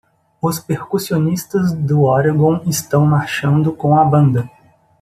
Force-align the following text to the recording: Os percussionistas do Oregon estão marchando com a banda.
Os 0.41 0.57
percussionistas 0.59 1.73
do 1.73 2.01
Oregon 2.05 2.59
estão 2.65 3.05
marchando 3.05 3.71
com 3.71 3.95
a 3.95 4.03
banda. 4.03 4.49